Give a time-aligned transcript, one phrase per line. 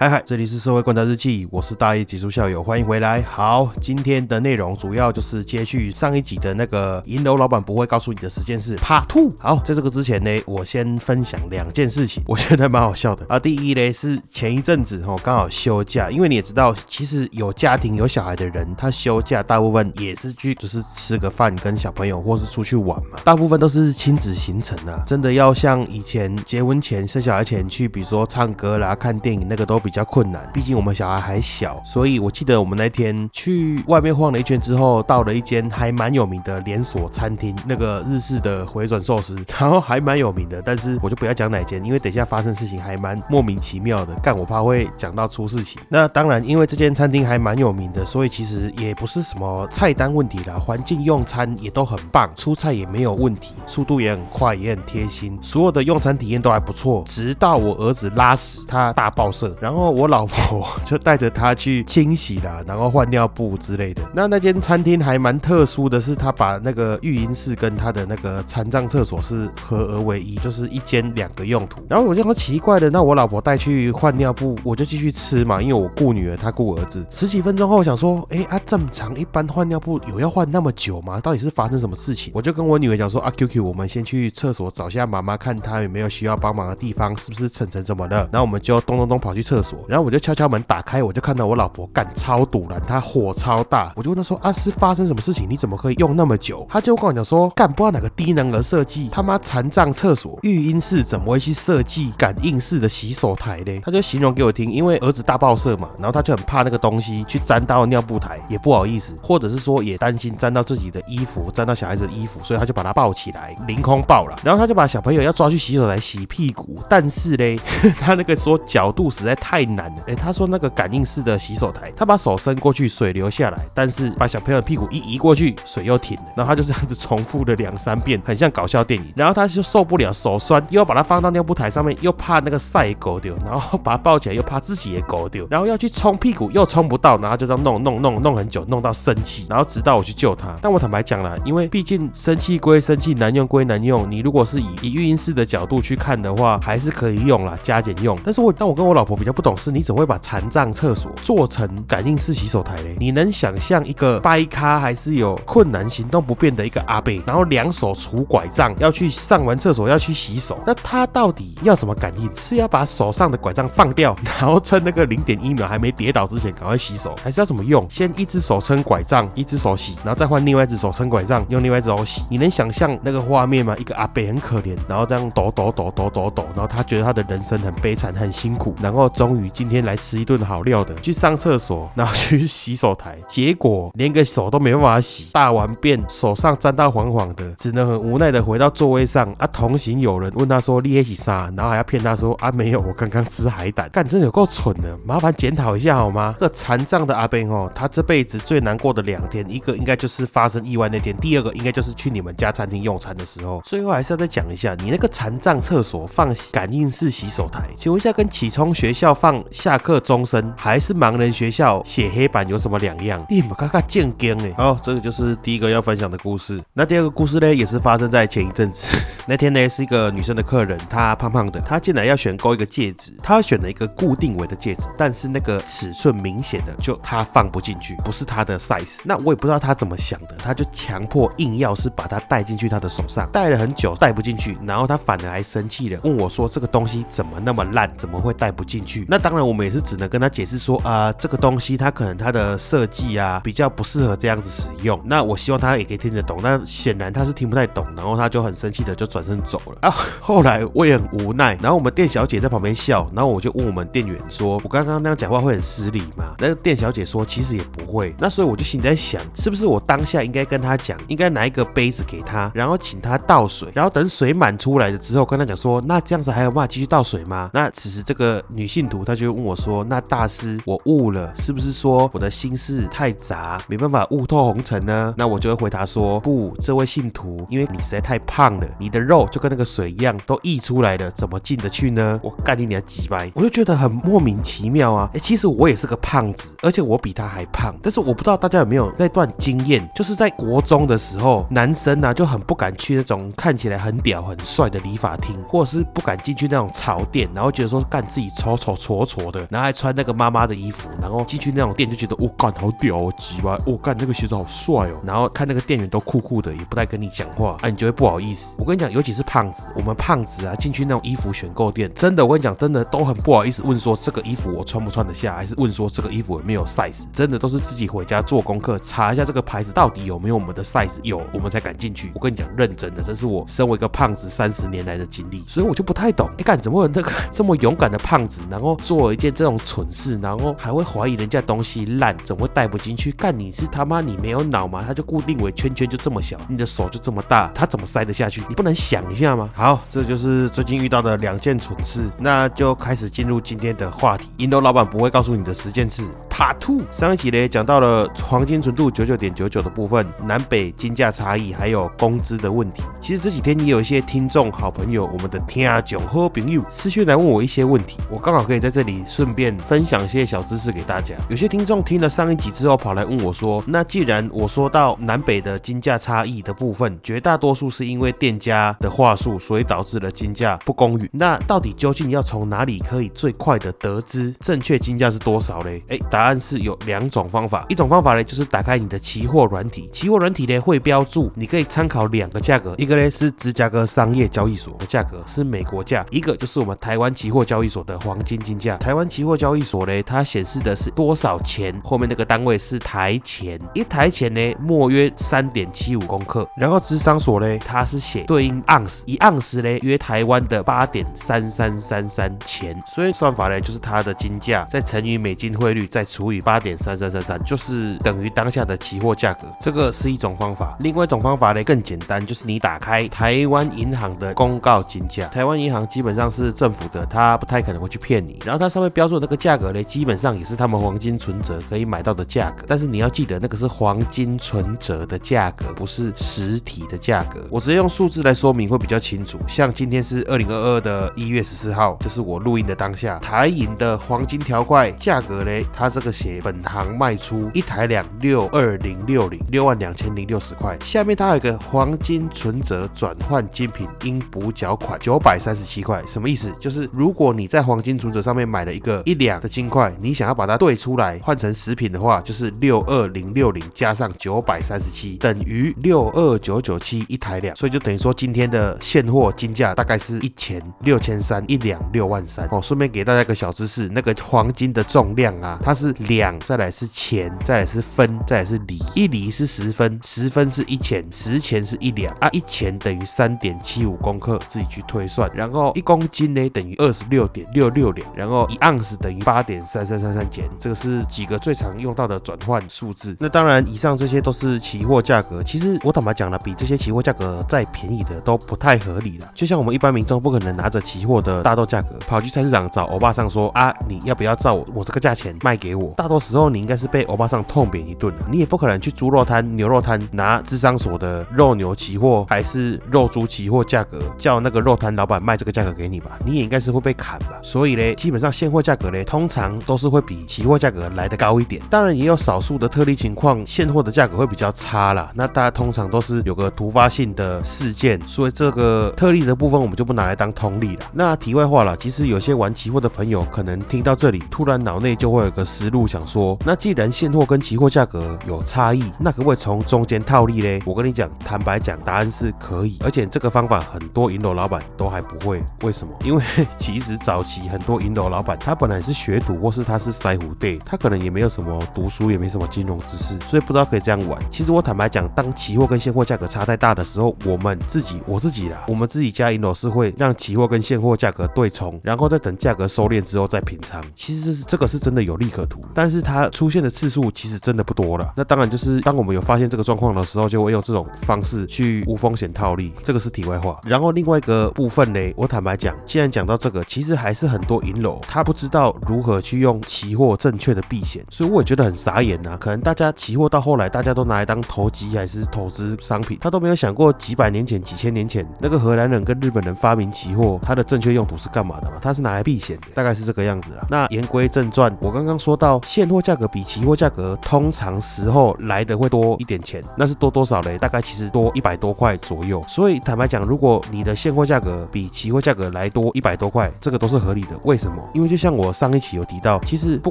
[0.00, 3.20] 嗨嗨，这里是社会观察日记，我是大一技术校友，欢迎回来。
[3.20, 9.28] 好，今天的内容主要就是接续上一集的那个银楼老板不会告诉你的十件事 Part Two。
[9.38, 13.38] 好，在这个之前呢，我先分享两件事情，我觉得蛮好笑的啊。
[13.38, 25.04] 第一呢是前一阵子哦，刚好休假，因为你也知道，其实有家庭有小孩的人，他休假大部分也是去就是吃个饭，跟小朋友或是出去玩嘛，大部分都是亲子行程啊。
[25.06, 29.89] 真的要像以前结婚前生小孩前去，比如说唱歌啦、看电影，那个都比。
[29.90, 45.82] 比较困难，毕竟我们小孩还小，所以我记得我们那天去外面晃了一圈之后，到了一间还蛮有名的连锁餐厅，那个日式的回转寿司，然后还蛮有名的，但是我就不要讲哪间，因为等一下发生事情还蛮莫名其妙的，干我怕会讲到出事情。
[45.88, 57.02] 那当然，因为这间餐厅还蛮有名的，所以其实也不是什么菜单问题啦，环境用餐也都很棒，出菜也没有问题，速度也很快，也很贴心，所有的用餐体验都还不错。
[57.04, 59.79] 直到我儿子拉屎，他大爆射，然后。
[59.80, 64.02] 然后我老婆就带着他去清洗啦，然后换尿布之类的。
[64.12, 71.82] 那那间餐厅还蛮特殊的是，他把那个育婴室跟他的那个残障厕所是合而为一，就是一间两个用途。
[71.88, 77.02] 然后我就说奇怪的，那我老婆带去换尿布，我就继续吃嘛，因为我顾女儿，她顾儿子。
[77.08, 81.18] 十几分钟后想说，哎啊，这么长，一般换尿布有要换那么久吗？
[81.20, 82.30] 到底是发生什么事情？
[82.34, 88.28] 我就跟我女儿讲说，啊，Q Q，我们先去厕所找下妈妈，看她有没有需要帮忙的地方，是不是晨晨怎么了？
[88.30, 89.69] 然后我们就咚咚咚跑去厕所。
[89.88, 95.46] 然后我就敲敲门，打开我就看到我老婆干超堵然，她火超大，我就问她说啊是发生什么事情？
[95.48, 96.66] 你怎么可以用那么久？
[96.70, 103.80] 她就跟我讲说干不知道哪个低能儿设计他妈残障厕所育婴室怎么会去设计感应式的洗手台嘞？
[103.84, 117.56] 她就形容给我听，因为儿子大爆射嘛，然后她就很怕那个东西去沾到尿布台，也不好意思，或者是说也担心沾到自己的衣服，沾到小孩子的衣服，所以她就把它抱起来，凌空抱了，然后她就把小朋友要抓去洗手台洗屁股，但是嘞，
[118.00, 120.02] 他那个说角度实在太太难了。
[120.06, 126.24] 哎，他说那个感应式的洗手台，他把手伸过去，水流下来，但是把小朋友的屁股一移过去，水又停了。
[126.34, 129.12] 然后他就这样子重复了两三遍，很像搞笑电影。
[129.14, 140.56] 然后他就受不了，手酸，又要把它放到尿布台上面，又怕那个晒狗丢，然后把它抱起来，又怕自己也狗丢，然后要去冲屁股，又冲不到，然后就这样弄弄弄弄很久，弄到生气，然后直到我去救他。
[140.62, 148.18] 但我坦白讲了，因为毕竟生气归生气，难用归难用，你如果是以以育婴室的角度去看的话，还是可以用啦，加减用。
[148.24, 152.94] 但是我但我跟我老婆比较不懂事，你怎会把残障厕所做成感应式洗手台嘞？
[152.98, 162.30] 你能想象一个掰咖还是有困难行动不便的一个阿贝，然后两手拄拐杖要去上完厕所要去洗手，那他到底要什么感应？
[162.36, 167.86] 是要把手上的拐杖放掉， 然后趁那个零点一秒还没跌倒之前赶快洗手，还是要怎么用？
[167.90, 172.22] 先一只手撑拐杖，一只手洗，然后再换另外一只手撑拐杖，用另外一只手洗？
[172.28, 173.76] 你能想象那个画面吗？
[173.78, 189.34] 一个阿贝很可怜，然后这样抖抖抖抖抖抖，然后他觉得他的人生很悲惨很辛苦，然后终于今天来吃一顿好料的，去上厕所，然后去洗手台，结果连个手都没办法洗，大完便手上沾到黄黄的，只能很无奈的回到座位上。
[189.38, 196.34] 啊，同行有人问他说：“你也洗啥？”然后还要骗他说：“啊，没有，我刚刚吃海胆。”干，真的有够蠢的，麻烦检讨一下好吗？
[196.38, 203.60] 这残障的阿贝哦，他这辈子最难过的两天，一个应该就是发生意外那天，第二个应该就是去你们家餐厅用餐的时候。
[203.64, 213.20] 最后还是要再讲一下，你那个残障厕所放感应式洗手台，请问一下，跟启聪学校放下课钟声，还是盲人学校写黑板有什么两样？
[213.28, 214.54] 你们看看见惊哎！
[214.56, 216.60] 好，这个就是第一个要分享的故事。
[216.72, 218.96] 那第二个故事呢，也是发生在前一阵子。
[219.26, 228.98] 那天呢，是一个女生的客人，她胖胖的，她进来要选购一个戒指，她选了一个固定围的戒指，但是那个尺寸明显的就她放不进去，不是她的 size。
[229.04, 239.06] 那我也不知道她怎么想的，她就强迫硬要是把它戴进去她的手上，戴了很久戴不进去，然后她反而还生气了，问我说这个东西怎么那么烂，怎么会戴不进去？
[239.08, 245.00] 那当然我们也是只能跟她解释说啊，这个东西它可能它的设计啊比较不适合这样子使用。
[245.04, 249.90] 那我希望她也可以听得懂，那显然她是听不太懂，然后她就很生气的就转身走了啊。
[250.20, 256.34] 后来我也很无奈，然后我们店小姐在旁边笑，然后我就问我们店员说，我刚刚那样讲话会很失礼吗？
[256.38, 258.14] 那个店小姐说其实也不会。
[258.18, 267.50] 那所以我就心里在想，是不是我当下应该跟她讲，应该拿一个杯子给她，然后请她倒水，然后等水满出来了之后跟她讲说，那这样子还有办法继续倒水吗？
[267.52, 283.30] 那此时这个女性徒他就问我说：“那大师，我悟了，是不是说我的心事太杂，没办法悟透红尘呢？”那我就会回答说：“不，这位信徒，因为你实在太胖了，你的肉就跟那个水一样都溢出来了，怎么进得去呢？”我干你娘鸡掰！
[283.34, 285.10] 我就觉得很莫名其妙啊！
[285.14, 308.56] 哎，其实我也是个胖子，而且我比他还胖，但是我不知道大家有没有那段经验，就是在国中的时候，男生呢就很不敢去那种看起来很屌很帅的理发厅，或者是不敢进去那种潮店，然后觉得说干自己丑丑丑挫挫的，然后还穿那个妈妈的衣服，然后进去那种店就觉得我干好屌哦，鸡巴，我干那个鞋子好帅哦，然后看那个店员都酷酷的，也不太跟你讲话，啊，你就会不好意思。
[308.58, 322.10] 我跟你讲，尤其是胖子，我们胖子啊进去那种衣服选购店，真的，我跟你讲，真的都很不好意思问说这个衣服我穿不穿得下，还是问说这个衣服有没有 size，真的都是自己回家做功课，查一下这个牌子到底有没有我们的 size，有我们才敢进去。
[322.14, 333.12] 我跟你讲，认真的，这是我身为一个胖子三十年来的经历，所以我就不太懂，你干怎么有那个这么勇敢的胖子，然后做一件这种蠢事，然后还会怀疑人家东西烂，怎么会带不进去？
[333.12, 334.82] 干你是他妈你没有脑吗？
[334.86, 338.42] 他就固定为圈圈就这么小，你的手就这么大，他怎么塞得下去？
[338.48, 339.50] 你不能想一下吗？
[339.54, 344.28] 好，这就是最近遇到的两件蠢事，那就开始进入今天的话题。
[344.38, 346.80] 银楼老板不会告诉你的十件事，Part Two。
[346.90, 352.82] 上一集呢讲到了黄金纯度九九点九九的部分，南北金价差异，还有工资的问题。
[353.00, 361.14] 其实这几天也有一些听众好朋友，我们的听众和朋友私讯来问我一些问题，我刚好可以在这里顺便分享些小知识给大家。
[361.28, 371.08] 有些听众听了上一集之后，跑来问我说：“那既然我说到南北的金价差异的部分，绝大多数是因为店家的话术，所以导致了金价不公允。
[371.12, 375.80] 那到底究竟要从哪里可以最快的得知正确金价是多少嘞？
[375.88, 377.64] 哎，答案是有两种方法。
[377.68, 388.76] 一种方法呢，就是打开你的期货软体，期货软体呢会标注，你可以参考两个价格，一个呢是芝加哥商业交易所的价格，是美国价；一个就是我们台湾期货交易所的黄金金价。
[388.76, 396.46] 台湾期货交易所呢，它显示的是多少钱，后面那个单位是台钱，一台钱呢，墨约三点七五公克。
[396.56, 402.78] 然后芝商所呢，它是写对应盎司，一盎司呢约台湾的八点三三三三钱。
[402.86, 409.48] 所以算法呢，就是它的金价再乘以美金汇率，再除以八点三三三三，就是等于当下的期货价格。
[409.58, 410.76] 这个是一种方法。
[410.80, 415.26] 另外一种方法呢，更简单，就是你打开台湾银行的公告金价。
[415.28, 418.38] 台湾银行基本上是政府的，它不太可能会去骗你。
[418.50, 422.64] 然后它上面标注的那个价格呢，基本上也是他们黄金存折可以买到的价格。
[422.66, 427.38] 但是你要记得，那个是黄金存折的价格，不是实体的价格。
[427.48, 429.38] 我直接用数字来说明会比较清楚。
[429.46, 440.76] 像今天是二零二二的一月十四号，就是我录音的当下，台银的黄金条块价格呢，它这个写本行卖出一台两六二零六零六万两千零六十块。
[440.80, 446.52] 下面它有一个黄金存折转换金品应补缴款九百三十七块，什么意思？
[446.58, 462.60] 就是如果你在黄金存折上面买了一个一两的金块，你想要把它兑出来换成食品的话，就是六二零六零加上九百三十七等于六二九九七一台两，所以就等于说今天的现货金价大概是一千六千三一两六万三哦。
[462.62, 475.30] 顺便给大家一个小知识，那个黄金的重量啊，它是两，再来是钱，再来是分，再来是厘，一厘是十分，十分是一钱，十钱是一两啊，一钱等于三点七五公克，自己去推算。
[475.34, 483.16] 然后一公斤呢等于二十六点六六两，然一盎司等于八点三三三三钱，这个是几个最常用到的转换数字。
[483.20, 485.42] 那当然，以上这些都是期货价格。
[485.42, 489.28] 其实我坦白讲了，比这些期货价格再便宜的都不太合理了。
[489.34, 495.92] 就像我们一般民众不可能拿着期货的大豆价格跑去菜市场找欧巴桑说啊，你要不要照我这个价钱卖给我？
[495.96, 498.24] 大多时候你应该是被欧巴桑痛扁一顿的。
[498.30, 506.18] 你也不可能去猪肉摊、牛肉摊拿智商所的肉牛期货还是肉猪期货价格叫那个肉摊老板卖这个价格给你吧？
[506.24, 507.38] 你也应该是会被砍吧？
[507.42, 511.62] 所以呢，基基本上现货价格呢，通常都是会比期货价格来的高一点。
[511.70, 515.12] 当然也有少数的特例情况，现货的价格会比较差啦。
[515.14, 520.86] 那大家通常都是有个突发性的事件，所以这个特例的部分我们就不拿来当通例了。
[520.92, 530.60] 那题外话了，其实有些玩期货的朋友可能听到这里，突然脑内就会有个思路，想说，那既然现货跟期货价格有差异，那可不可以从中间套利嘞？
[530.66, 535.40] 我跟你讲，坦白讲，答案是可以，而且这个方法很多银楼老板都还不会。
[535.62, 535.94] 为什么？
[536.04, 536.20] 因为
[536.58, 544.20] 其实早期很多银楼老板，他本来是学徒，或是他是腮胡队，他可能也没有什么读书，也没什么金融知识，所以不知道可以这样玩。
[544.30, 553.82] 其实我坦白讲，当期货跟现货价格差太大的时候，我们自己，我自己啦，我们自己家银楼是会让期货跟现货价格对冲，然后再等价格收敛之后再平仓。
[553.94, 558.12] 其实是这个是真的有利可图，但是它出现的次数其实真的不多了。
[558.16, 563.58] 那当然就是当我们有发现这个状况的时候，就会用这种方式去无风险套利，这个是题外话。
[563.64, 572.36] 然后另外一个部分呢，我坦白讲，既然讲到这个，其实还是很多银楼他不知道如何去用期货正确的避险，所以我也觉得很傻眼呐。
[572.38, 581.76] 可能大家期货到后来，大家都拿来当投机还是投资商品，他都没有想过几百年前、几千年前那个荷兰人跟日本人发明期货，它的正确用途是干嘛的嘛？
[581.80, 583.66] 它是拿来避险的，大概是这个样子啊。
[583.70, 590.58] 那言归正传，我刚刚说到现货价格比期货价格通常时候来的会多一点钱，那是多多少嘞？
[590.58, 592.40] 大概其实多一百多块左右。
[592.48, 597.38] 所以坦白讲，如果你的现货价格比期货价格来多一百多块，这个都是合理的。
[597.44, 597.79] 为什么？
[597.92, 599.90] 因为就像我上一期有提到，其实不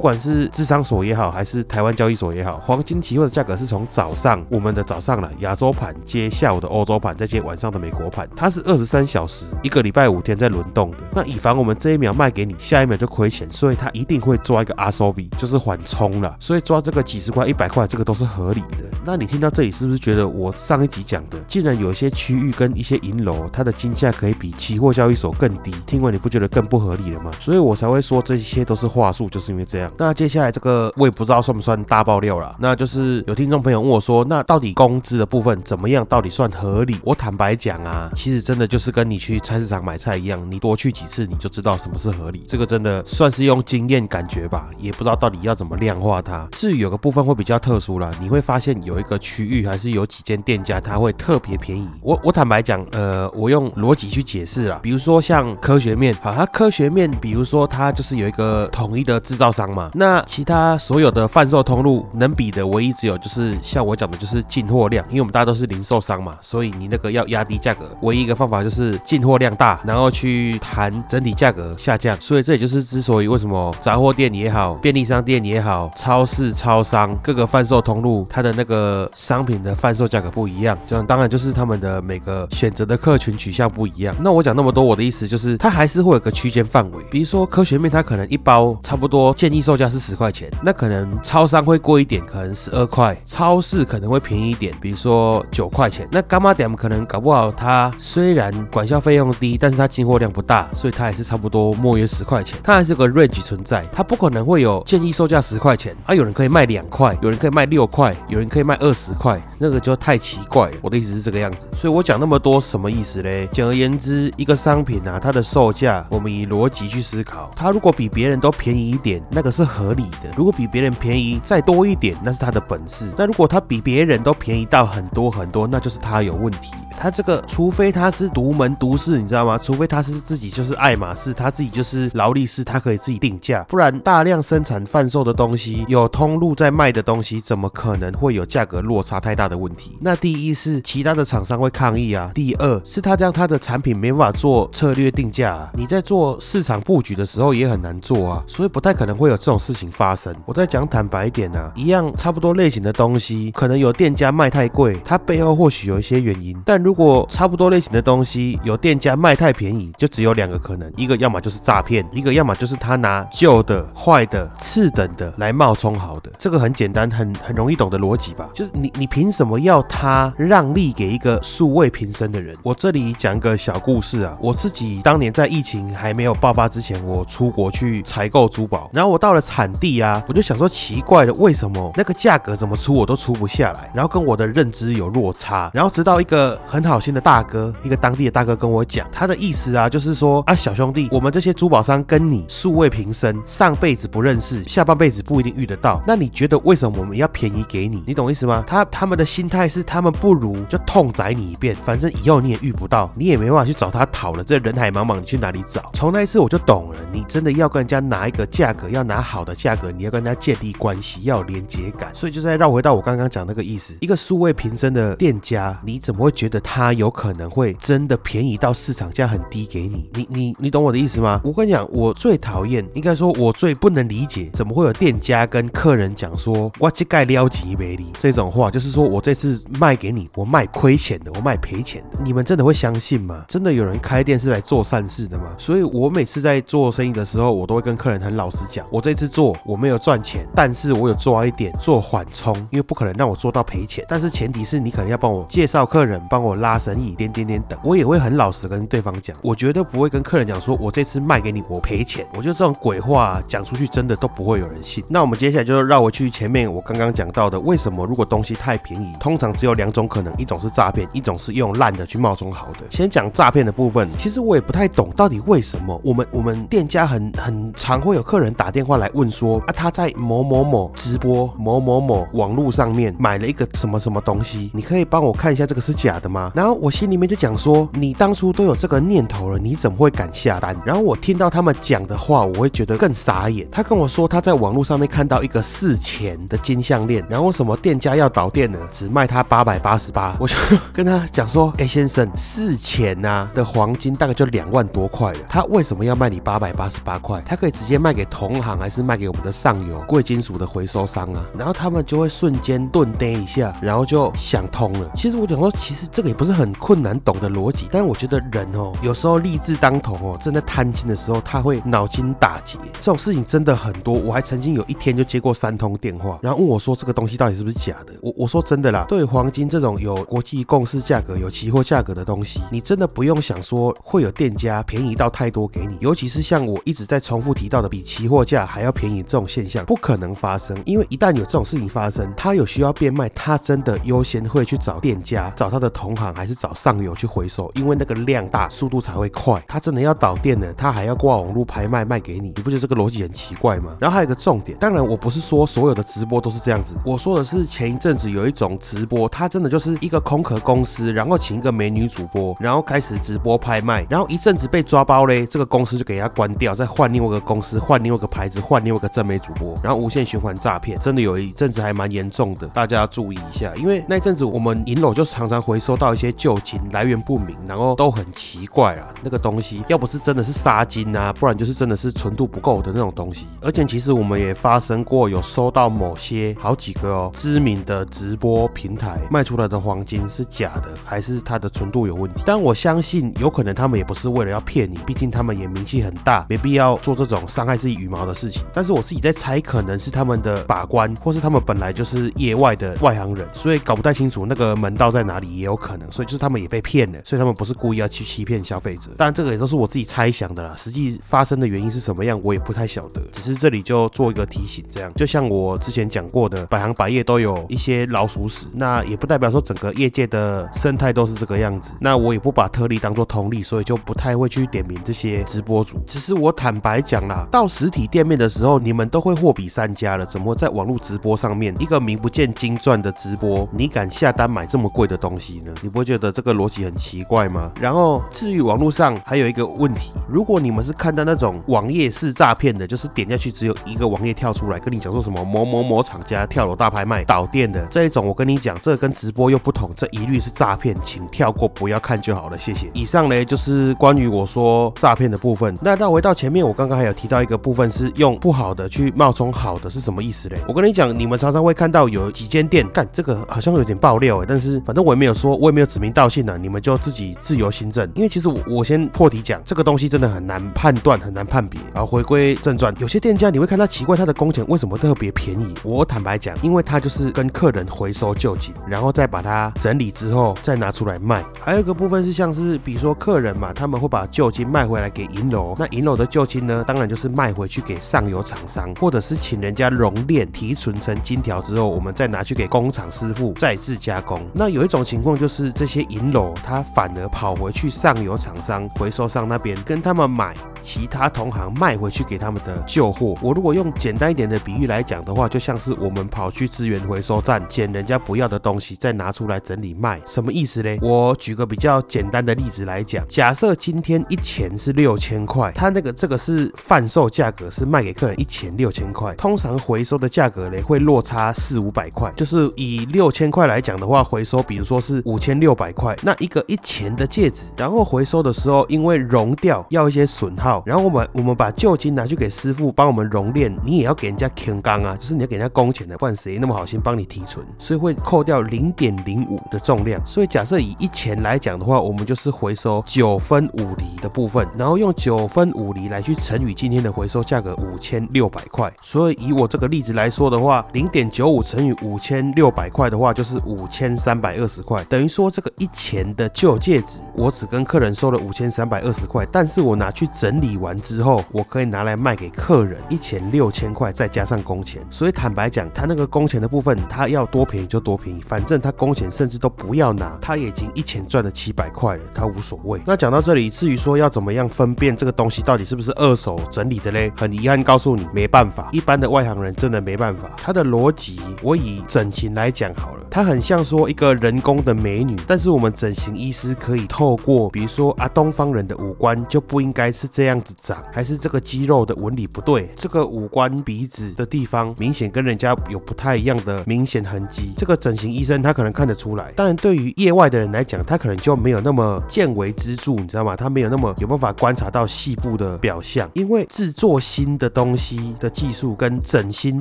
[0.00, 10.98] 管是智商所也好，还是台湾交易所也好，黄金期货的价格是从早上我们的早上了亚洲盘接下午的欧洲盘，再接晚上的美国盘，它是二十三小时一个礼拜五天在轮动的。
[11.14, 16.36] 那以防我们这一秒卖给你，下一秒就亏钱，所以它一定会抓一个 R O V，就是缓冲了。
[16.38, 18.78] 所以抓这个几十块、一百块，这个都是合理的。
[19.04, 25.70] 那你听到这里是不是觉得我上一集讲的，既然有一些区域跟一些银楼，它的金价可以比期货交易所更低？
[25.86, 27.30] 听完你不觉得更不合理了吗？
[27.38, 29.90] 所以我才会说这些都是话术，就是因为这样。
[29.96, 32.54] 那接下来这个我也不知道算不算大爆料了。
[32.58, 36.04] 那就是有听众朋友问我说，那到底工资的部分怎么样？
[36.04, 36.98] 到底算合理？
[37.02, 42.44] 我坦白讲啊，其实真的就是跟你去菜市场买菜一样，你多去几次你就知道什么是合理。
[42.46, 46.46] 这个真的算是用经验感觉吧，也不知道到底要怎么量化它。
[46.52, 51.88] 至于有个部分会比较特殊了，你会发现有一个区域还是有几间店家它会特别便宜。
[52.02, 72.18] 我我坦白讲，呃，我用逻辑去解释了，比如说像科学面，好，它科学面，比如说它就是有一个统一的制造商嘛，那其他所有的贩售通路能比的唯一只有就是像我讲的，就是进货量，因为我们大家都是零售商嘛，所以你那个要压低价格，唯一一个方法就是进货量大，然后去谈整体价格下降。
[72.20, 84.14] 所以这也就是之所以为什么杂货店也好，便利商店也好，超市、超商各个贩售通路，它的那个商品的贩售价格不一样，这样当然就是他们的每个选择的客群取向不一样。
[84.20, 96.08] 那我讲那么多，我的意思就是它还是会有个区间范围，比如说科学面，它可能一包差不多建议售价是十块钱，那可能超商会贵一点，可能十二块，超市可能会便宜一点，比如说九块钱。
[96.10, 110.76] 那干妈点可能搞不好它虽然管销费用低，但是它进货量不大，所以它还是差不多莫约十块钱，它还是个 range 存在，它不可能会有建议售价十块钱啊，有人可以卖两块，有人可以卖六块，有人可以卖二十块，那个就太奇怪了。
[110.80, 113.46] 我的意思是这个样子，所以我讲那么多什么意思嘞？
[113.52, 123.12] 简而言之，一个商品啊，它的售价，我们以逻辑去思考，他如果比别人都便宜一点，那个是合理的；如果比别人便宜再多一点，那是他的本事。
[123.16, 126.70] 那如果他比别人都便宜到很多很多，那就是他有问题。
[126.98, 129.56] 他这个，除非他是独门独市，你知道吗？
[129.56, 139.96] 除非他是自己就是爱马仕，他自己就是劳力士，他可以自己定价，不然大量生产贩售的东西，有通路在卖的东西，怎么可能会有价格落差太大的问题？
[140.02, 150.34] 那第一是其他的厂商会抗议啊，第二是他这样他的产品没办法做策略定价，啊，你在做市场布局的时候时候也很难做啊，所以不太可能会有这种事情发生。
[150.44, 166.30] 我再讲坦白一点啊，一样差不多类型的东西，可能有店家卖太贵，它背后或许有一些原因，但如果差不多类型的东西有店家卖太便宜，就只有两个可能，一个要么就是诈骗，一个要么就是他拿旧的、坏的、次等的来冒充好的。
[166.38, 168.50] 这个很简单，很很容易懂的逻辑吧？
[168.52, 172.54] 就是你你凭什么要他让利给一个素未平生的人？
[172.62, 186.80] 我这里讲个小故事啊，我自己当年在疫情还没有爆发之前，我出国去采购珠宝，然后我到了产地啊，我就想说奇怪的，为什么那个价格怎么出我都出不下来，然后跟我的认知有落差，然后直到一个很。
[186.80, 196.02] 很好心的大哥，一个当地的大哥跟我讲，他的意思啊，就是说啊，小兄弟，我们这些珠宝商跟你素未平生，上辈子不认识，下半辈子不一定遇得到。
[196.06, 198.02] 那你觉得为什么我们要便宜给你？
[198.06, 198.64] 你懂意思吗？
[198.66, 204.42] 他他们的心态是，他们不如就痛宰你一遍，反正以后你也遇不到，你也没办法去找他讨了。
[204.42, 205.82] 这人海茫茫，你去哪里找？
[205.92, 212.10] 从那一次我就懂了，你真的要跟人家拿一个价格，要拿好的价格，你要跟人家建立关系，要有连接感。
[212.14, 216.60] 所以就在绕回到我刚刚讲那个意思，一个素未平生的店家，你怎么会觉得？
[216.62, 221.40] 他有可能会真的便宜到市场价很低给你，你你你懂我的意思吗？
[221.42, 233.44] 我跟你讲，我最讨厌，应该说我最不能理解，怎么会有店家跟客人讲说“我这盖撩几美里”这种话，就是说我这次卖给你，我卖亏钱的，我卖赔钱的，你们真的会相信吗？
[233.48, 235.46] 真的有人开店是来做善事的吗？
[235.58, 246.60] 所以我每次在做生意的时候，我都会跟客人很老实讲，我这次做我没有赚钱，但是我有抓一点做缓冲，因为不可能让我做到赔钱，但是前提是你可能要帮我介绍客人，帮我。
[246.60, 252.26] 拉生意，点点点等，我也会很老实的跟对方讲，我绝对不会跟客人讲说，我这次卖给你，我赔钱。
[252.34, 255.02] 我觉得这种鬼话讲出去，真的都不会有人信。
[255.08, 262.80] 那我们接下来就绕回去前面我刚刚讲到的，为什么如果东西太便宜，通常只有两种可能，一种是诈骗，一种是用烂的去冒充好的。
[262.90, 276.50] 先讲诈骗的部分，其实我也不太懂，到底为什么我们我们店家很很常会有客人打电话来问说啊，他在某某某直播某某某网络上面买了一个什么什么东西，你可以帮我看一下这个是假的吗？
[276.54, 280.76] 然后我心里面就讲说，你当初都有这个念头了，你怎么会敢下单？
[280.84, 283.64] 然后我听到他们讲的话，我会觉得更傻眼。
[283.70, 290.54] 他跟我说他在网络上面看到一个四钱的金项链，然后什么店家要倒店了，只卖他八百八十八，我就
[290.92, 297.42] 跟他讲说，哎先生，四钱呐的黄金大概就两万多块了，他为什么要卖你八百八十八块？
[297.44, 301.44] 他可以直接卖给同行，还是卖给我们的上游贵金属的回收商啊？
[301.58, 305.10] 然后他们就会瞬间顿呆一下，然后就想通了。
[305.14, 314.14] 其实我讲说，其实这个也不是很困难懂的逻辑，但我觉得人哦，有时候立志当头哦，正在贪心的时候，他会脑筋打结，这种事情真的很多。
[314.14, 318.14] 我还曾经有一天就接过三通电话，然后问我说这个东西到底是不是假的？
[318.22, 330.80] 我我说真的啦，对黄金这种有国际共识价格、有期货价格的东西，你真的不用想说会有店家便宜到太多给你，尤其是像我一直在重复提到的比期货价还要便宜这种现象，不可能发生。
[330.86, 337.70] 因为一旦有这种事情发生，他有需要变卖，他真的优先会去找店家、找他的同行，还是找上游去回收？
[337.74, 339.62] 因为那个量大，速度才会快。
[339.66, 343.96] 他真的要倒店了，他还要挂网络拍卖卖给你，你不觉得这个逻辑很奇怪吗？
[343.98, 382.42] 然后还有一个重点，当然我不是说所有的直播都是这样子，我说的是前一阵子有一种直播，它真的就是一个空壳公司，然后请一个美女主播，然后开始直播拍卖，然后一阵子被抓包嘞，这个公司就给他关掉，再换另外一个公司，换另外一个牌子，换另外一个正美主播，然后无限循环诈骗，真的有一阵子还蛮严重的，大家要注意一下，因为那阵子我们银楼就常常回收到一些旧金，来源不明，然后都很奇怪啊，那个东西要不是真的是沙金啊，不然就是真的是纯度不够的那种东西，而且其实我们也发生过有收到某些好几个哦知名的直播平台卖出来的黄金是假的，还是它的纯度有问题？
[382.44, 388.64] 但我相信有可能他们也不是为了要骗你，毕竟他们也名气很大，没必要做这种伤害自己羽毛的事情。
[388.72, 396.10] 但是我自己在猜，可能是他们的把关，或是他们本来就是业外的外行人，所以搞不太清楚那个门道在哪里，也有可能。
[396.10, 399.12] 所以就是他们也被骗了，所以他们不是故意要去欺骗消费者。
[399.16, 403.22] 当然这个也都是我自己猜想的啦，实际发生的原因是什么样，我也不太晓得。
[403.32, 411.92] 只是这里就做一个提醒，这样就像我之前讲过的，百行百业都有一些老鼠屎，那也不代表说整个业界的生态都是这个样子。
[412.00, 416.02] 那我也不把特例当做通例，所以就不太会去点名这些直播主。
[416.06, 425.74] 只是是我坦白讲啦，到实体店面的时候，你们都会货比三家了，怎么在网络直播上面一个名不见经传的直播，你敢下单买这么贵的东西呢？
[425.82, 427.72] 你不会觉得这个逻辑很奇怪吗？
[427.80, 442.88] 然后至于网络上还有一个问题，如果你们是看到那种网页式诈骗的，就是点下去只有一个网页跳出来，跟你讲说什么某某某厂家跳楼大拍卖倒店的这一种，我跟你讲，这跟直播又不同，这一律是诈骗，请跳过不要看就好了，谢谢。
[442.94, 445.76] 以上呢就是关于我说诈骗的部分。
[445.82, 450.58] 那让我回到前面，我刚刚还有提到一个部分是用不好的去冒充好的，是什么意思嘞？
[450.68, 458.06] 我跟你讲，你们常常会看到有几间店干这个好像有点爆料哎，但是反正我也没有说，我也没有指名道姓啊，你们就自己自由行政。
[458.14, 461.80] 因为其实我我先破题讲，这个东西真的很难判断，很难判别。
[461.94, 465.72] 然后回归正传，有些店家你会看到奇怪，他的工钱为什么特别便宜？
[465.82, 471.42] 我坦白讲，因为他就是跟客人回收旧金，然后再把它整理之后再拿出来卖。
[471.62, 484.40] 还有一个部分是像是比如说客人嘛，他们会把旧金卖回来给银楼，那银楼的旧金呢，当然就是卖回去给上游厂商，或者是请人家熔炼提纯成金条之后，我们再拿去给工厂师傅再制加工。
[484.54, 493.34] 那有一种情况就是这些银楼他反而跑回去上游厂商回收商那边跟他们买其他同行卖回去给他们的旧货。
[493.42, 500.96] 我如果用简单一点的比喻来讲的话，就像是我们跑去资源回收站捡人家不要的东西，再拿出来整理卖，什么意思呢？
[501.00, 555.02] 我举个比较简单的例子来讲，假设今天一钱是六千块，他那个这个是贩售价格是卖给客人一钱六千块，通常回收的价格呢会落差四五百块，就是以六千块来讲的话，回收比如说是五千六百块，那一个一钱的戒指，然后回收的时候因为熔掉要一些损耗，然后我们我们把旧金拿去给师傅帮我们熔炼，你也要给人家坑钢啊，就是你要给人家工钱的，不然谁那么好心帮你提纯，所以会扣掉零点零五的重量，所以假设以一钱来讲的话，我们就是回收九分五厘的部分，然后用九分五厘来去乘以今天的回收价格五千六百块，所以以我这个例子来说的话，零点九五乘以五千六百块的话，就是五千三百二十块，等于说这个一钱的旧戒指，我只跟客人收了五千三百二十块，但是我拿去整理完之后，我可以拿来卖给客人，一钱六千块，再加上工钱。
[555.10, 563.00] 所以坦白讲，他那个工钱的部分，他要多便宜就多便宜，反正他工钱甚至都不要拿，他已经一钱赚了七百块了，他无所谓。
[563.04, 567.32] 那讲到这里，至于说要怎么样分辨这个东西到底是不是二手整理的嘞？
[567.36, 570.50] 很遗憾告诉你，没办法，一般的外行人真的没办法。
[570.56, 589.52] 他的逻辑，我以整形来讲好了，他很像说一个人工的美女，但是我们整形医师可以透过，比如说啊，东方人的五官就不应该是这样样子长，还是这个肌肉的纹理不对，这个五官鼻子的地方明显跟人家有不太一样的明显痕迹，这个整形医生他可能看得出来。
[589.52, 593.56] 当然，对于业外的人来讲，他可能就没有那么见微知著，你知道吗？
[593.56, 599.80] 他没有那么有办法观察到细部的表象，因为制作新的东西的技术跟整新、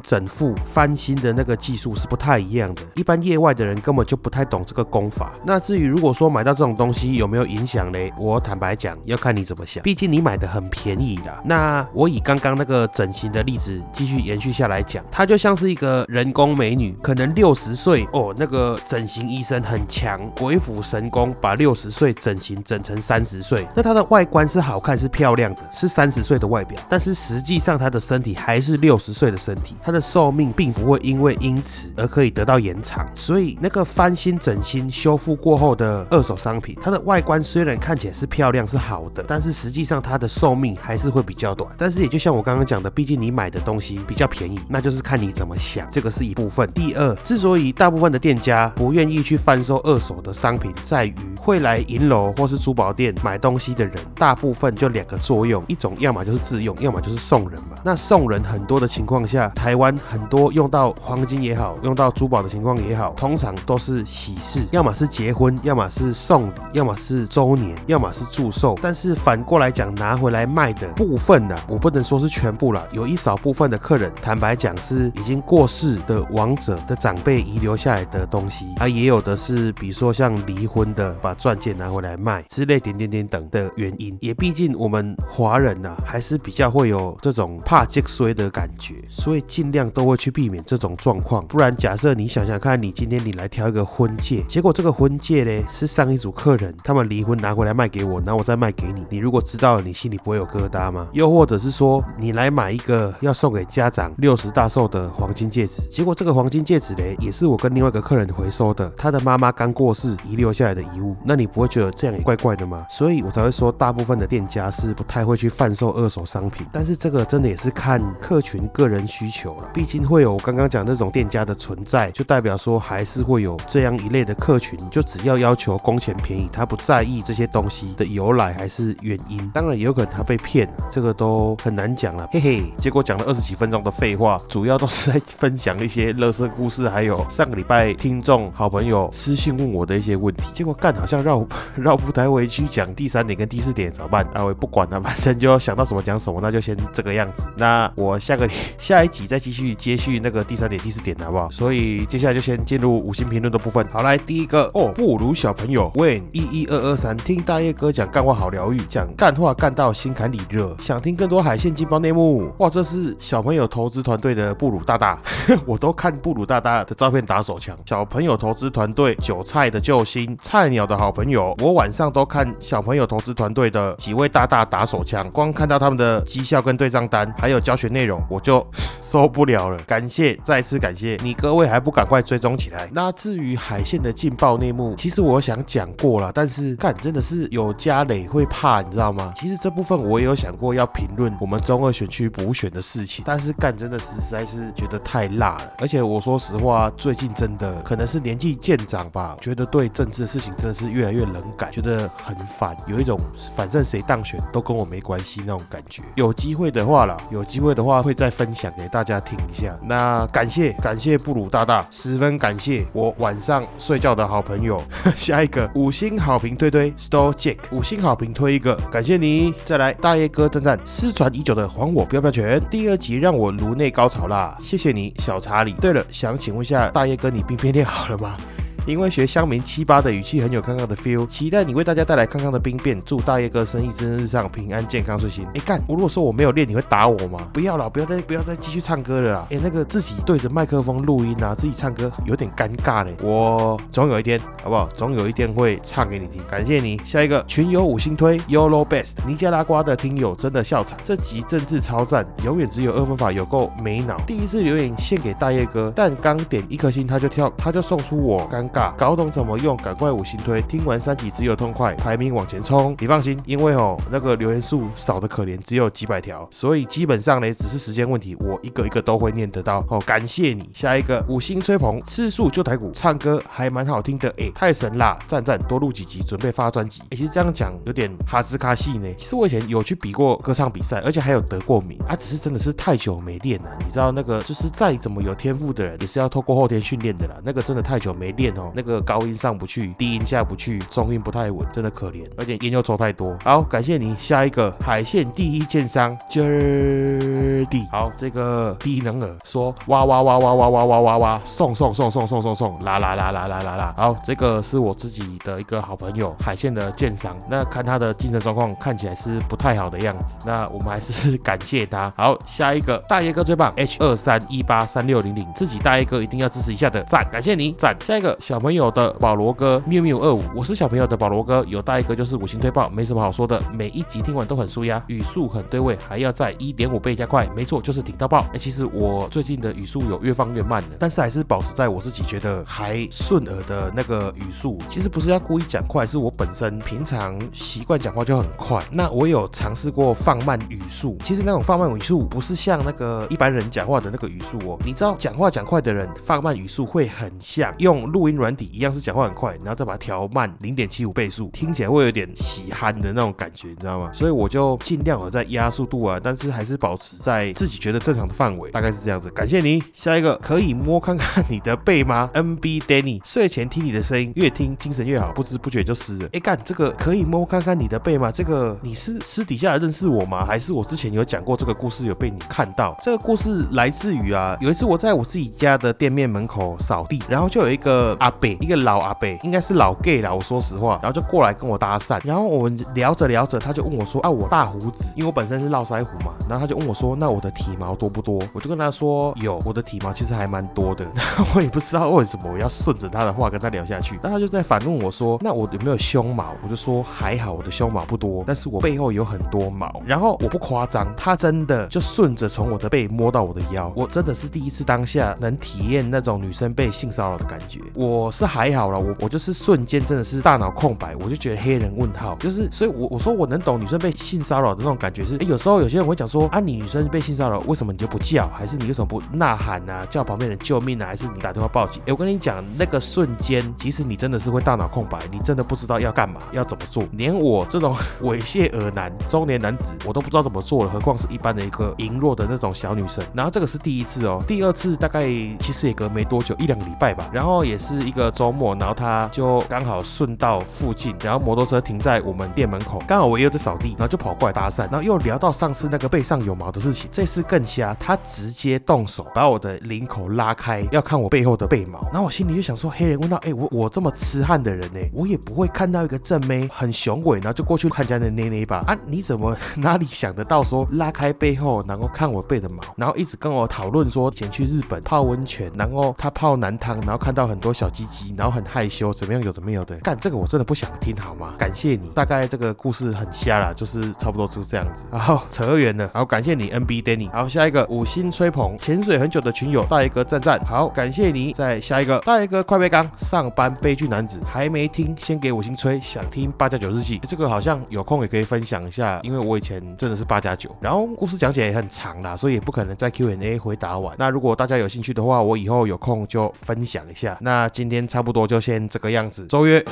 [0.01, 2.82] 整复、翻新的那个技术是不太一样的。
[2.95, 5.34] 一般业外的人根本就不太懂这个功法。
[5.43, 8.13] 那至于如果说买到这种东西有没有影响嘞？
[8.19, 9.82] 我坦白讲，要看你怎么想。
[9.84, 11.34] 毕竟你买的很便宜的。
[11.45, 23.65] 那我以刚刚那个整形的例子继续延续下来讲，它就像是一个人工美女，可能六十岁哦，那个整形医生很强，鬼斧神工把六十岁整形整成三十岁。
[23.76, 33.08] 那它的外观是好看是漂亮的，是三十岁的外表，但是实际上她的身体还是六十岁的身体，她的寿命并不会因为因此而可以得到延长。
[33.15, 41.70] 所以那个翻新整新修复过后的二手商品，它的外观虽然看起来是漂亮是好的，但是实际上它的寿寿命还是会比较短。
[41.78, 46.68] 但是也就像我刚刚讲的，毕竟你买的东西比较便宜，那就是看你怎么想，这个是一部分。
[46.72, 57.78] 第二，之所以大部分的店家不愿意去贩售二手的商品，在于会来银楼或是珠宝店买东西的人，大部分就两个作用，一种要么就是自用，要么就是送人嘛。
[57.86, 68.76] 那送人很多的情况下，台湾很多用到黄金也好，用到珠宝的情况也好，通常都是喜事，要么是结婚，要么是送礼，要么是周年，要么是祝寿。
[68.82, 84.17] 但是反过来讲，拿回来来卖的部分呢，我不能说是全部了，有一少部分的客人，坦白讲是已经过世的亡者的长辈遗留下来的东西，啊，也有的是，比如说像离婚的，把钻戒拿回来卖之类点点点等的原因。
[84.21, 91.45] 也毕竟我们华人呐，还是比较会有这种怕积衰的感觉，所以尽量都会去避免这种状况。
[91.47, 101.08] 不然，假设你想想看，你今天你来挑一个婚戒，结果这个婚戒呢是上一组客人他们离婚拿回来卖给我，然后我再卖给你，你如果知道了，你心里不会有疙瘩吗？
[101.12, 112.86] 又或者是说，你来买一个要送给家长六十大寿的黄金戒指，结果这个黄金戒指嘞也是我跟另外一个客人回收的，他的妈妈刚过世遗留下来的遗物，那你不会觉得这样也怪怪的吗？
[112.89, 132.63] 所以我才会说，大部分的店家是不太会去贩售二手商品，但是这个真的也是看客群个人需求了，毕竟会有我刚刚讲那种店家的存在，就代表说还是会有这样一类的客群，就只要要求工钱便宜，他不在意这些东西的由来还是原因，当然也有可能他被骗了，这个都很难讲了，嘿嘿。
[132.78, 141.45] 结果讲了二十几分钟的废话，主要都是在分享一些乐色故事，还有上个礼拜听众好朋友私信问我的一些问题，结果干好像绕
[141.76, 144.26] 绕不太回去讲第三点跟第四点怎么办？
[144.34, 147.48] 啊，我也不管了，反正就要想到什么讲什么，那就先这个样子。
[147.56, 151.50] 那我下个 下一集再继续接续那个第三点、第四点，好不好？
[151.50, 153.86] 所以接下来就先进入五星评论的部分。
[153.91, 162.50] 好，来第一个哦，不如小朋友问一一二二三，听大叶哥讲干话好疗愈，讲干话干到心坎里热，想听更多海鲜劲爆内幕。
[162.60, 165.22] 哇，这是小朋友投资团队的布鲁大大，
[165.68, 167.76] 我都看布鲁大大的照片打手枪。
[167.86, 178.66] 小朋友投资团队韭菜的救星，菜鸟的好朋友，我晚上都看小朋友投资团队的几位大大打手枪，光看到他们的绩效跟对账单，还有教学内容，我就
[179.02, 179.78] 受不了了。
[179.80, 182.88] 感谢，再次感谢你各位，还不赶快追踪起来？
[182.94, 189.34] 那至于海线的劲爆内幕，其实我想讲过了，但是干真的是有家累会怕，你知道吗？
[189.36, 195.71] 其实这部分我也有想过要评论我们中二选区补选的事情，但是干真的实在是觉得太辣了。
[195.80, 203.19] 而且我说实话，最近真的可能是年纪渐长吧，觉得对政治的事情真的是越来越冷感，觉得很烦，有一种
[203.56, 206.04] 反正谁当选都跟我没关系那种感觉。
[206.13, 209.75] 有机会的话啦，有机会的话会再分享给大家听一下。
[209.84, 214.80] 那感谢感谢布鲁大大，十分感谢我晚上睡觉的好朋友。
[215.15, 219.54] 下一个五星好评推推 Store Jack，五星好评推一个，感谢你。
[219.65, 225.72] 再来大叶哥征战失传已久的还我飘飘拳，第二集让我颅内高潮啦，谢谢你小查理。
[225.80, 228.38] 对了，想请问一下大叶哥，你冰片练好了吗？
[228.86, 235.46] 因为学乡民七八的语气很有康康的 feel，期待你为大家带来康康的兵变，祝大叶哥生意蒸蒸日上，平安健康顺心。
[235.56, 237.48] 哎干，我如果说我没有练，你会打我吗？
[237.54, 239.48] 不要了，不要再不要再继续唱歌了啦。
[239.52, 243.15] 哎，那个自己对着麦克风录音啊，自己唱歌有点尴尬嘞。
[243.24, 244.88] 我总有一天，好不好？
[244.96, 246.39] 总有一天会唱给你听。
[246.50, 254.18] 感谢你，下一个群友五星推 Yolo Best，尼加拉瓜的听友真的笑场，这集政治超赞，永远只有二分法，有够没脑。
[254.26, 260.62] 第一次留言献给大叶哥，但刚点一颗星他就跳，他就送出我尴尬，搞懂怎么用，赶快五星推。
[260.63, 262.96] 听完三集只有痛快，排名往前冲。
[263.00, 269.84] 你放心，因为哦那个留言数少的可怜，只有几百条，所以基本上呢只是时间问题，我一个一个都会念得到。
[269.89, 270.70] 哦，感谢你。
[270.74, 275.18] 下一个五星吹捧，次数就台鼓，唱歌还蛮好听的，哎，太神啦！
[275.26, 277.02] 赞赞，多录几集，准备发专辑。
[277.10, 279.08] 哎，其实这样讲有点哈斯卡戏呢。
[279.18, 283.70] 其实我以前有去比过歌唱比赛，而且还有得过名啊，只是真的是太久没练了。
[283.80, 287.36] 你知道那个就是再怎么有天赋的人，也是要透过后天训练的啦。
[287.44, 292.26] 那个真的太久没练哦，那个高音上不去，低音下不去，中音不太稳，真的可怜。
[292.38, 293.36] 而且烟又抽太多。
[293.43, 294.15] 好，感谢你。
[294.19, 303.95] 下一个海线第一建商 Jerdy，好，这个低能儿说哇哇哇哇哇哇哇哇哇，送送送送送送送，啦啦啦啦啦啦啦。
[303.98, 312.12] 好，这个是我自己的一个好朋友海线的建商，那看他的精神状况看起来是不太好的样子，那我们还是感谢他。
[312.17, 317.95] 好，下一个大爷哥最棒 H 二三一八三六零零，自己大爷哥一定要支持一下的，赞，感谢你赞。
[318.06, 328.40] 下一个小朋友的保罗哥缪缪二五，我是小朋友的保罗哥，有大一哥就是五星推爆，没什么好说的，每一集听完都很舒压，语速很对位，还要在一点五倍加快，没错，就是顶到爆。
[328.52, 334.80] 哎，其实我最近的语速有越放越慢的，但是还是保持在我自己觉得还顺耳的那个语速。
[334.90, 338.84] 其实不是要故意讲快，是我本身平常习惯讲话就很快。
[338.92, 344.76] 那我有尝试过放慢语速，其实那种放慢语速不是像那个一般人讲话的那个语速哦。
[344.84, 354.10] 你知道讲话讲快的人放慢语速会很像用录音软体一样，是讲话很快，然后再把它调慢零点七五倍速，听起来会有点喜憨的那种感觉，你知道吗？
[354.13, 359.30] 所以我就尽量有在压速度啊，但是还是保持在自己觉得正常的范围，大概是这样子。
[359.32, 362.30] 感谢你，下一个可以摸看看你的背吗？
[362.36, 366.30] NB Danny，睡前听你的声音，越听精神越好，不知不觉就湿了。
[366.34, 368.32] 哎干，这个可以摸看看你的背吗？
[368.32, 370.45] 这个你是私底下认识我吗？
[370.45, 372.95] 还是我之前有讲过这个故事有被你看到？
[373.02, 388.39] 这个故事来自于啊，有一次我在我自己家的店面门口扫地，然后就有一个阿伯，一个老阿伯，应该是老 gay 啦，我说实话，然后就过来跟我搭讪，然后我们聊着聊着，他就问我说啊，我大胡子，因为我本身是络腮胡嘛，然后他就问我说，那我的体毛多不多？
[388.54, 391.04] 我就跟他说有，我的体毛其实还蛮多的。
[391.15, 396.54] 然后我也不知道为什么我要顺着他的话跟他聊下去，那他就在反问我说，那我有没有胸毛？
[396.63, 400.02] 我就说还好，我的胸毛不多，但是我背后有很多毛。
[400.06, 407.80] 然后我不夸张，他真的就顺着从我的背摸到我的腰，我真的是第一次当下能体验那种女生被性骚扰的感觉。
[407.96, 422.01] 我我是还好了，我我就是瞬间真的是大脑空白，我就觉得黑人问号，就是所以，我我说我能懂女生被性骚扰的那种感觉是，哎，有时候有些人会讲说啊，你女生被性骚扰，为什么你就不叫，还是你为什么不呐喊啊，叫旁边人救命啊，还是你打电话报警？
[422.05, 433.23] 哎，我跟你讲，那个瞬间，其实你真的是会大脑空白，你真的不知道要干嘛，要怎么做，连我这种猥亵耳男中年男子，我都不知道怎么做了，何况是一般的一个羸弱的那种小女生。
[433.34, 435.23] 然后这个是第一次哦，第二次大概
[435.60, 437.29] 其实也隔没多久，一两个礼拜吧。
[437.32, 447.08] 然后也是一个周末，然后他就刚好顺道附近，然后摩托车停在我们店门口，刚好我又在扫地，然后就跑过来搭讪，然后又聊到上次那个背上有毛的事情。
[447.12, 452.02] 这次更瞎，他直接动手把我的领口拉开，要看我背后的背毛。
[452.12, 458.82] 然后我心里就想说，黑人问到，哎，我我这么痴汉的人呢，我也不会看到一个正妹很雄伟，然后就过去看家的捏捏吧？
[458.88, 469.98] 啊，你怎么哪里想得到说拉开背后，然后看我背的毛，然后一直跟我讨论说，前去日本泡温泉，然后他泡男汤，然后看到很多小鸡鸡，然后很害羞，怎么样有的没有的？
[469.98, 471.54] 干这个我真的不想听好吗？
[471.58, 475.04] 感谢你，大概这个故事很瞎啦，就是差不多就是这样子。
[475.12, 477.30] 然后扯远了，好感谢你 NB Danny。
[477.32, 480.60] 好下一个五星吹捧，潜水很久的群友大一哥赞赞。
[480.62, 494.16] 好感谢你，再下一个大一哥快背刚上班悲剧男子还没听，先给五星吹，想听八加九日记，这个好像有空也可以分享一下，因为我以前真的是八加九，然后故事讲起来也很长啦，所以也不可能在 Q&A 回答完。
[494.18, 497.38] 那如果大家有兴趣的话，我以后有空就分享一下。
[497.42, 499.84] 那今今天差不多就先这个样子，周约。